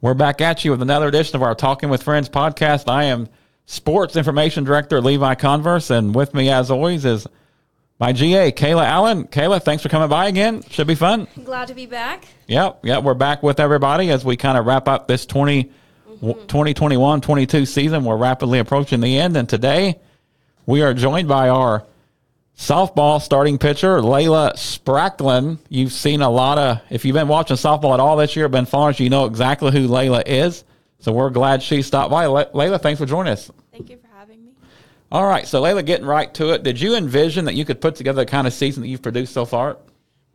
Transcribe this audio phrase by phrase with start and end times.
[0.00, 2.88] We're back at you with another edition of our Talking with Friends podcast.
[2.88, 3.28] I am
[3.66, 7.26] Sports Information Director Levi Converse, and with me, as always, is
[7.98, 9.24] my GA, Kayla Allen.
[9.24, 10.62] Kayla, thanks for coming by again.
[10.70, 11.26] Should be fun.
[11.42, 12.26] Glad to be back.
[12.46, 13.02] Yep, yep.
[13.02, 16.46] We're back with everybody as we kind of wrap up this 20, mm-hmm.
[16.46, 18.04] 2021 22 season.
[18.04, 19.98] We're rapidly approaching the end, and today
[20.64, 21.84] we are joined by our
[22.58, 25.58] softball starting pitcher, Layla Spracklin.
[25.68, 28.66] You've seen a lot of, if you've been watching softball at all this year, been
[28.66, 30.64] following you know exactly who Layla is.
[30.98, 32.26] So we're glad she stopped by.
[32.26, 33.50] Le- Layla, thanks for joining us.
[33.70, 34.52] Thank you for having me.
[35.12, 36.64] All right, so Layla, getting right to it.
[36.64, 39.32] Did you envision that you could put together the kind of season that you've produced
[39.32, 39.78] so far?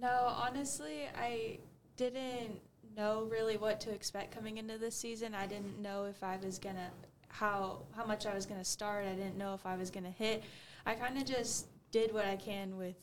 [0.00, 1.58] No, honestly, I
[1.96, 2.60] didn't
[2.96, 5.34] know really what to expect coming into this season.
[5.34, 6.90] I didn't know if I was gonna
[7.28, 9.04] how how much I was gonna start.
[9.06, 10.44] I didn't know if I was gonna hit.
[10.86, 12.96] I kind of just did what I can with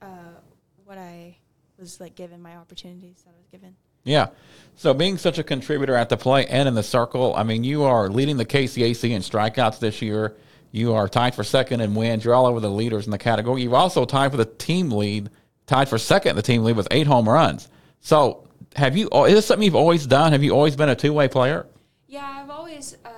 [0.00, 0.38] uh,
[0.84, 1.36] what I
[1.80, 3.74] was like given my opportunities that I was given.
[4.04, 4.28] Yeah.
[4.76, 7.82] So being such a contributor at the plate and in the circle, I mean, you
[7.82, 10.36] are leading the KCAC in strikeouts this year.
[10.70, 12.24] You are tied for second in wins.
[12.24, 13.62] You're all over the leaders in the category.
[13.62, 15.28] You've also tied for the team lead,
[15.66, 17.68] tied for second in the team lead with eight home runs.
[17.98, 19.08] So have you?
[19.08, 20.30] Is this something you've always done?
[20.30, 21.66] Have you always been a two way player?
[22.06, 23.10] Yeah, I've always uh,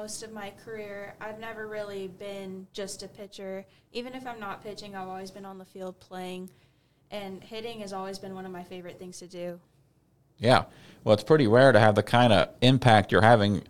[0.00, 1.14] most of my career.
[1.20, 3.64] I've never really been just a pitcher.
[3.92, 6.50] Even if I'm not pitching, I've always been on the field playing.
[7.10, 9.58] And hitting has always been one of my favorite things to do.
[10.38, 10.64] Yeah.
[11.02, 13.62] Well, it's pretty rare to have the kind of impact you're having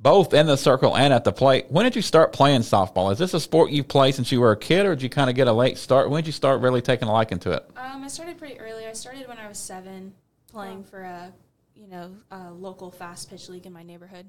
[0.00, 1.66] both in the circle and at the plate.
[1.68, 3.12] When did you start playing softball?
[3.12, 5.30] Is this a sport you've played since you were a kid, or did you kind
[5.30, 6.10] of get a late start?
[6.10, 7.70] When did you start really taking a liking to it?
[7.76, 8.86] Um, I started pretty early.
[8.86, 10.14] I started when I was seven,
[10.50, 11.32] playing for a
[11.76, 14.26] you know a local fast pitch league in my neighborhood.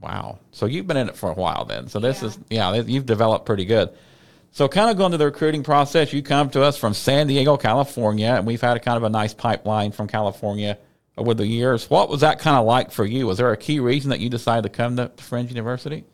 [0.00, 0.38] Wow.
[0.50, 1.88] So you've been in it for a while then.
[1.88, 2.28] So this Yeah.
[2.28, 3.90] is yeah, you've developed pretty good.
[4.52, 7.56] So kind of going to the recruiting process, you come to us from San Diego,
[7.56, 10.76] California, and we've had a kind of a nice pipeline from California
[11.16, 11.88] over the years.
[11.88, 13.26] What was that kind of like for you?
[13.26, 16.04] Was there a key reason that you decided to come to Friends University?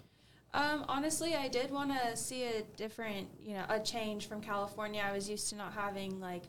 [0.52, 5.02] Um, honestly, I did want to see a different, you know, a change from California.
[5.06, 6.42] I was used to not having like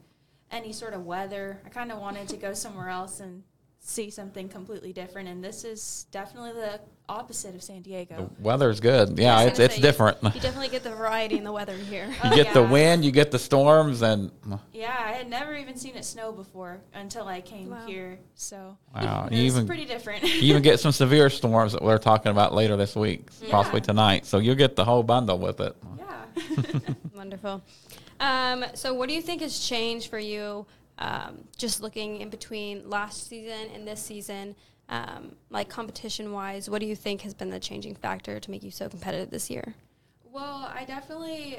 [0.49, 1.61] any sort of weather.
[1.65, 3.43] I kind of wanted to go somewhere else and
[3.79, 5.29] see something completely different.
[5.29, 8.29] And this is definitely the opposite of San Diego.
[8.37, 9.17] The Weather's good.
[9.17, 10.17] Yeah, I it's it's say, different.
[10.23, 12.07] You definitely get the variety in the weather here.
[12.07, 14.31] You Oh, get the wind, you get the storms, and
[14.73, 17.85] Yeah, I had never even seen it snow before until I came Wow.
[17.87, 18.19] here.
[18.35, 20.23] So wow, it you was even pretty different.
[20.23, 24.25] you even get some severe storms that we're talking about later this week, possibly tonight.
[24.25, 25.75] So you'll get the whole bundle with it.
[25.97, 26.93] yeah.
[27.15, 27.61] Wonderful.
[28.19, 30.65] Um, so, what do you think has changed for you,
[30.97, 34.55] um, just looking in between last season and this season,
[34.89, 36.69] um, like competition wise?
[36.69, 39.49] What do you think has been the changing factor to make you so competitive this
[39.49, 39.75] year?
[40.23, 41.57] Well, I definitely,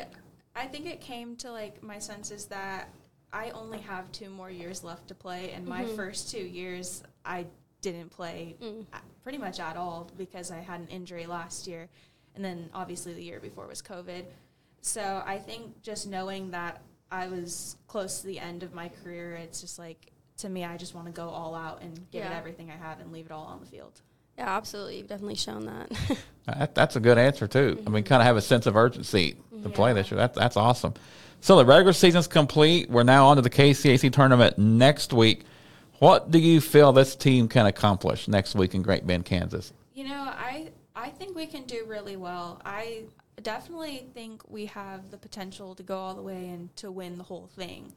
[0.55, 2.89] I think it came to like my senses that
[3.33, 7.47] I only have two more years left to play, and my first two years I
[7.83, 8.57] didn't play
[8.93, 11.89] a- pretty much at all because I had an injury last year,
[12.35, 14.25] and then obviously the year before was COVID.
[14.81, 19.35] So I think just knowing that I was close to the end of my career,
[19.35, 22.33] it's just like to me, I just want to go all out and give it
[22.33, 24.01] everything I have and leave it all on the field.
[24.37, 24.99] Yeah, absolutely.
[24.99, 25.91] You've definitely shown that.
[26.49, 27.79] That, that's a good answer too.
[27.87, 30.17] I mean, kind of have a sense of urgency to play this year.
[30.17, 30.95] That, that's awesome.
[31.43, 32.89] So the regular season's complete.
[32.89, 35.45] We're now on to the KCAC tournament next week.
[35.99, 39.75] What do you feel this team can accomplish next week in Great Bend, Kansas?
[39.93, 42.63] You know, I I think we can do really well.
[42.65, 43.03] I
[43.43, 47.25] definitely think we have the potential to go all the way and to win the
[47.25, 47.93] whole thing.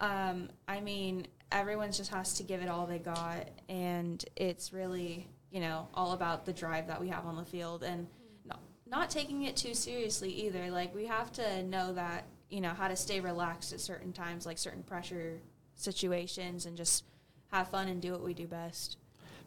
[0.00, 5.28] Um, I mean, everyone just has to give it all they got, and it's really
[5.50, 8.48] you know all about the drive that we have on the field and mm-hmm.
[8.48, 10.70] not, not taking it too seriously either.
[10.70, 14.46] Like we have to know that you know how to stay relaxed at certain times,
[14.46, 15.40] like certain pressure
[15.74, 17.04] situations, and just
[17.50, 18.98] have fun and do what we do best.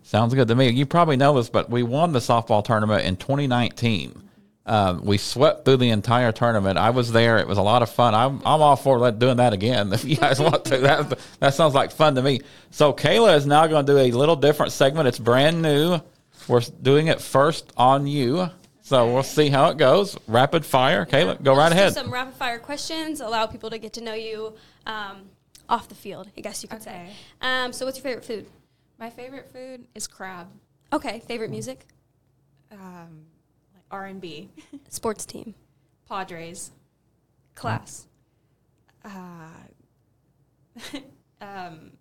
[0.03, 0.69] Sounds good to me.
[0.69, 4.30] You probably know this, but we won the softball tournament in 2019.
[4.65, 6.77] Um, we swept through the entire tournament.
[6.77, 7.39] I was there.
[7.39, 8.13] It was a lot of fun.
[8.13, 10.77] I'm, I'm all for let, doing that again if you guys want to.
[10.77, 12.41] That, that sounds like fun to me.
[12.69, 15.07] So Kayla is now going to do a little different segment.
[15.07, 15.99] It's brand new.
[16.47, 18.49] We're doing it first on you.
[18.81, 20.17] So we'll see how it goes.
[20.27, 21.05] Rapid fire.
[21.05, 21.93] Kayla, go right Let's do ahead.
[21.93, 23.21] Some rapid fire questions.
[23.21, 24.53] Allow people to get to know you
[24.85, 25.29] um,
[25.69, 26.29] off the field.
[26.37, 27.09] I guess you could say.
[27.41, 28.47] Um, so, what's your favorite food?
[28.99, 30.47] My favorite food is crab.
[30.91, 31.21] Okay.
[31.21, 31.85] Favorite music?
[32.71, 33.25] um,
[33.91, 34.49] like R and B,
[34.89, 35.55] Sports team.
[36.07, 36.71] Padres.
[37.55, 38.07] Class.
[39.03, 39.09] Uh,
[41.41, 41.91] um,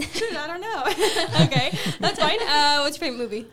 [0.00, 0.82] I don't know.
[1.46, 2.38] okay, that's fine.
[2.42, 3.46] Uh, what's your favorite movie?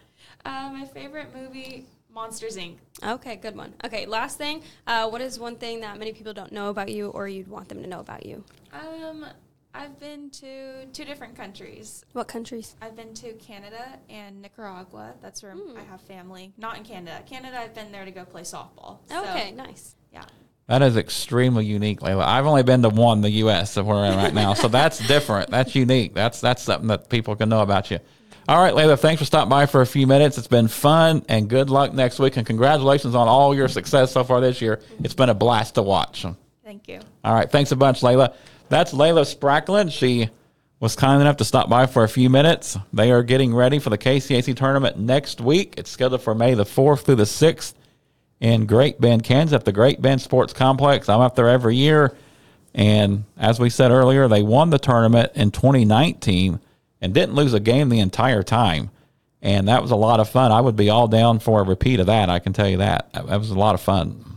[0.45, 2.77] uh, my favorite movie, Monsters Inc.
[3.03, 3.73] Okay, good one.
[3.85, 4.63] Okay, last thing.
[4.87, 7.69] Uh, what is one thing that many people don't know about you or you'd want
[7.69, 8.43] them to know about you?
[8.73, 9.25] Um,
[9.73, 12.03] I've been to two different countries.
[12.13, 12.75] What countries?
[12.81, 15.13] I've been to Canada and Nicaragua.
[15.21, 15.77] That's where Hmm.
[15.77, 16.53] I have family.
[16.57, 17.21] Not in Canada.
[17.25, 18.97] Canada, I've been there to go play softball.
[19.09, 19.95] So, Okay, nice.
[20.13, 20.23] Yeah.
[20.67, 22.23] That is extremely unique, Layla.
[22.23, 23.77] I've only been to one, the U.S.
[23.77, 25.49] of where I'm right now, so that's different.
[25.49, 26.13] That's unique.
[26.13, 27.99] That's that's something that people can know about you.
[28.47, 28.97] All right, Layla.
[28.99, 30.37] Thanks for stopping by for a few minutes.
[30.37, 32.37] It's been fun, and good luck next week.
[32.37, 34.79] And congratulations on all your success so far this year.
[35.03, 36.25] It's been a blast to watch.
[36.63, 36.99] Thank you.
[37.23, 38.33] All right, thanks a bunch, Layla.
[38.71, 39.91] That's Layla Spracklin.
[39.91, 40.29] She
[40.79, 42.77] was kind enough to stop by for a few minutes.
[42.93, 45.73] They are getting ready for the KCAC tournament next week.
[45.75, 47.73] It's scheduled for May the 4th through the 6th
[48.39, 51.09] in Great Bend, Kansas, at the Great Bend Sports Complex.
[51.09, 52.15] I'm up there every year.
[52.73, 56.61] And as we said earlier, they won the tournament in 2019
[57.01, 58.89] and didn't lose a game the entire time.
[59.41, 60.53] And that was a lot of fun.
[60.53, 62.29] I would be all down for a repeat of that.
[62.29, 63.11] I can tell you that.
[63.11, 64.30] That was a lot of fun.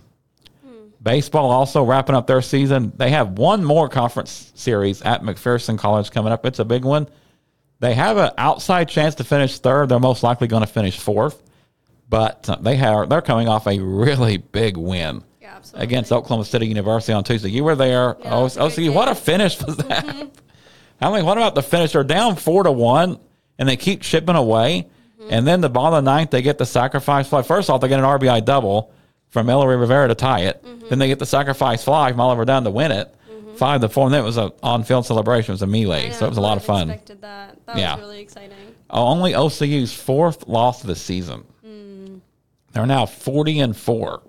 [1.04, 2.90] Baseball also wrapping up their season.
[2.96, 6.46] They have one more conference series at McPherson College coming up.
[6.46, 7.06] It's a big one.
[7.80, 9.90] They have an outside chance to finish third.
[9.90, 11.42] They're most likely going to finish fourth,
[12.08, 16.66] but uh, they have they're coming off a really big win Yeah, against Oklahoma City
[16.66, 17.50] University on Tuesday.
[17.50, 18.16] You were there.
[18.20, 20.30] Yeah, oh, it was a good OCU, what a finish was that?
[21.02, 21.92] I mean, what about the finish?
[21.92, 23.20] They're down four to one,
[23.58, 24.88] and they keep chipping away.
[25.28, 27.42] And then the bottom of the ninth, they get the sacrifice fly.
[27.42, 28.93] First off, they get an RBI double
[29.34, 30.62] from Ellery Rivera to tie it.
[30.64, 30.88] Mm-hmm.
[30.88, 33.12] Then they get the sacrifice fly from Oliver Dunn to win it.
[33.28, 33.56] Mm-hmm.
[33.56, 35.50] Five to four, and then it was an on-field celebration.
[35.50, 36.88] It was a melee, so it was a lot of fun.
[36.88, 37.58] Expected that.
[37.66, 37.94] That Yeah.
[37.96, 38.56] was really exciting.
[38.88, 41.42] Uh, only OCU's fourth loss of the season.
[41.66, 42.20] Mm.
[42.72, 44.22] They're now forty and four.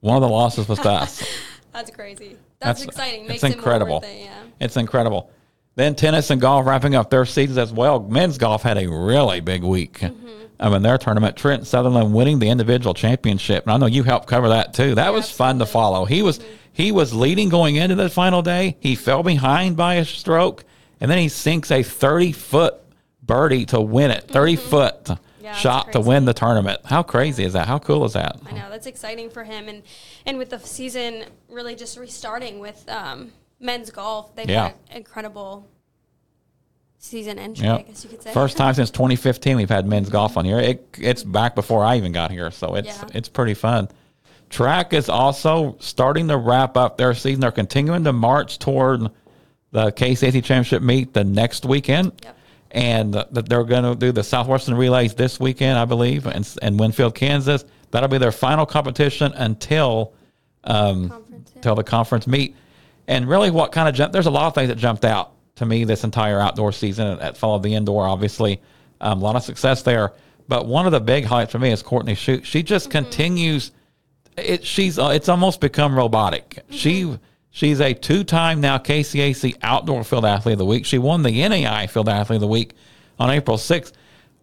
[0.00, 1.26] One of the losses was to us.
[1.72, 2.36] That's crazy.
[2.60, 3.22] That's, exciting.
[3.22, 4.00] It's Makes it more incredible.
[4.04, 4.34] it, yeah.
[4.60, 5.30] It's incredible.
[5.76, 8.00] Then tennis and golf wrapping up their seasons as well.
[8.00, 9.98] Men's golf had a really big week.
[9.98, 10.28] Mm-hmm.
[10.60, 14.28] I mean, their tournament, Trent Sutherland winning the individual championship, and I know you helped
[14.28, 14.94] cover that too.
[14.94, 16.04] That was fun to follow.
[16.04, 16.38] He was
[16.72, 18.76] he was leading going into the final day.
[18.80, 20.64] He fell behind by a stroke,
[21.00, 22.76] and then he sinks a thirty foot
[23.22, 24.28] birdie to win it.
[24.28, 25.24] 30 foot Mm-hmm.
[25.44, 26.80] Yeah, shot to win the tournament.
[26.86, 27.68] How crazy is that?
[27.68, 28.38] How cool is that?
[28.46, 29.82] I know that's exciting for him, and
[30.24, 33.30] and with the season really just restarting with um,
[33.64, 34.64] men's golf, they've Yeah.
[34.68, 35.66] had an incredible
[36.98, 37.66] season entry.
[37.66, 37.76] Yeah.
[37.76, 38.32] I guess you could say.
[38.32, 40.58] First time since 2015 we've had men's golf on here.
[40.60, 43.08] It, it's back before I even got here, so it's Yeah.
[43.14, 43.88] it's pretty fun.
[44.50, 47.40] Track is also starting to wrap up their season.
[47.40, 49.10] They're continuing to march toward
[49.72, 52.12] the KCAC Championship meet the next weekend.
[52.22, 52.36] Yep.
[52.70, 56.76] And that they're going to do the Southwestern Relays this weekend, I believe, in, in
[56.76, 57.64] Winfield, Kansas.
[57.92, 60.12] That'll be their final competition until
[60.64, 61.62] um, Conference, yeah.
[61.62, 62.56] till the conference meet.
[63.06, 64.12] And really, what kind of jump?
[64.12, 67.36] There's a lot of things that jumped out to me this entire outdoor season that
[67.36, 68.06] followed the indoor.
[68.06, 68.60] Obviously,
[69.00, 70.12] um, a lot of success there.
[70.48, 72.46] But one of the big highlights for me is Courtney Shute.
[72.46, 73.72] She just continues.
[74.36, 76.64] It she's uh, it's almost become robotic.
[76.70, 77.18] She
[77.50, 80.84] she's a two time now KCAC Outdoor Field Athlete of the Week.
[80.84, 82.74] She won the NAI Field Athlete of the Week
[83.18, 83.94] on April sixth.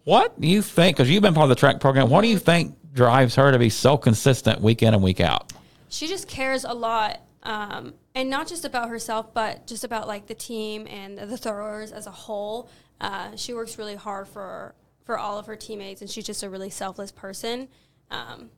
[0.04, 0.96] What do you think?
[0.96, 2.08] Because you've been part of the track program.
[2.08, 5.52] What do you think drives her to be so consistent week in and week out?
[5.92, 10.26] she just cares a lot um, and not just about herself but just about like
[10.26, 12.68] the team and the throwers as a whole
[13.00, 14.74] uh, she works really hard for
[15.04, 17.68] for all of her teammates and she's just a really selfless person
[18.10, 18.50] um,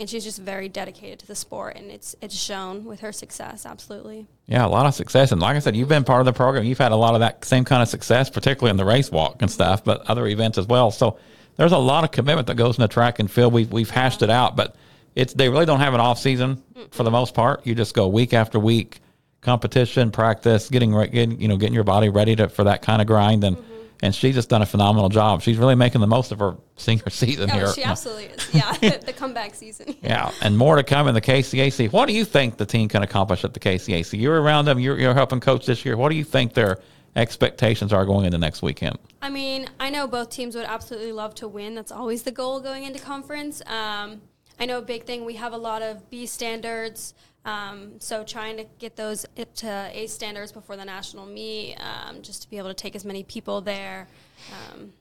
[0.00, 3.64] and she's just very dedicated to the sport and it's it's shown with her success
[3.64, 5.32] absolutely Yeah, a lot of success.
[5.32, 6.64] And like I said, you've been part of the program.
[6.64, 9.40] You've had a lot of that same kind of success, particularly in the race walk
[9.40, 10.90] and stuff, but other events as well.
[10.90, 11.18] So
[11.56, 13.52] there's a lot of commitment that goes into track and field.
[13.52, 14.74] We've, we've hashed it out, but
[15.14, 17.66] it's they really don't have an off season for the most part.
[17.66, 19.00] You just go week after week,
[19.40, 23.00] competition, practice, getting, re- getting you know, getting your body ready to, for that kind
[23.00, 23.44] of grind.
[23.44, 23.56] And,
[24.02, 25.40] and she's just done a phenomenal job.
[25.42, 27.66] She's really making the most of her senior season here.
[27.68, 31.20] oh she absolutely is yeah the comeback season Yeah, and more to come in the
[31.20, 31.92] KCAC.
[31.92, 34.20] What do you think the team can accomplish at the KCAC?
[34.20, 34.78] You're around them.
[34.80, 35.96] You're, you're helping coach this year.
[35.96, 36.78] What do you think their
[37.16, 38.98] expectations are going into next weekend?
[39.22, 41.74] I mean, I know both teams would absolutely love to win.
[41.76, 43.62] That's always the goal going into conference.
[43.66, 44.20] Um,
[44.58, 45.24] I know a big thing.
[45.24, 49.90] We have a lot of B standards, um, so trying to get those up to
[49.92, 53.22] A standards before the national meet, um, just to be able to take as many
[53.22, 54.08] people there.
[54.52, 54.92] Um,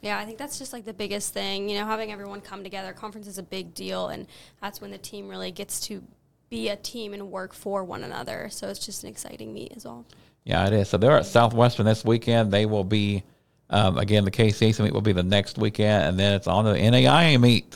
[0.00, 1.68] yeah, I think that's just like the biggest thing.
[1.68, 2.92] You know, having everyone come together.
[2.92, 4.26] Conference is a big deal, and
[4.60, 6.02] that's when the team really gets to
[6.50, 8.48] be a team and work for one another.
[8.50, 10.04] So it's just an exciting meet as well.
[10.44, 10.88] Yeah, it is.
[10.88, 12.52] So they're at Southwestern this weekend.
[12.52, 13.24] They will be,
[13.70, 16.74] um, again, the KCAC meet will be the next weekend, and then it's on the
[16.74, 17.74] NAIA meet.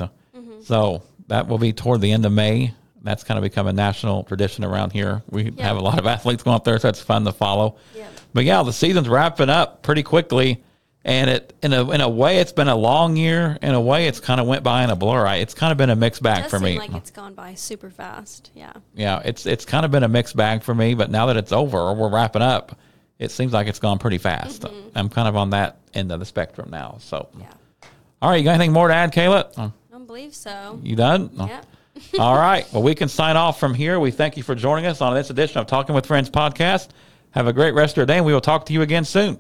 [0.62, 2.74] So that will be toward the end of May.
[3.02, 5.22] That's kind of become a national tradition around here.
[5.30, 5.62] We Yeah.
[5.64, 7.76] have a lot of athletes going up there, so it's fun to follow.
[7.96, 8.06] Yeah.
[8.34, 10.62] But yeah, the season's wrapping up pretty quickly,
[11.04, 13.56] and it in a in a way it's been a long year.
[13.62, 15.26] In a way, it's kind of went by in a blur.
[15.26, 16.78] I- It's kind of been a mixed bag does for seem me.
[16.78, 18.50] like it's gone by super fast.
[18.54, 18.72] Yeah.
[18.94, 20.94] yeah, it's it's kind of been a mixed bag for me.
[20.94, 22.76] But now that it's over or we're wrapping up,
[23.18, 24.62] it seems like it's gone pretty fast.
[24.62, 24.88] Mm-hmm.
[24.98, 26.96] I'm kind of on that end of the spectrum now.
[27.00, 27.46] So, Yeah.
[28.20, 29.56] all right, you got anything more to add, Kayla?
[29.58, 29.72] Um,
[30.08, 30.80] Believe so.
[30.82, 31.30] You done?
[31.34, 31.66] Yep.
[32.18, 32.66] All right.
[32.72, 34.00] Well, we can sign off from here.
[34.00, 36.88] We thank you for joining us on this edition of Talking with Friends podcast.
[37.32, 39.38] Have a great rest of your day, and we will talk to you again soon.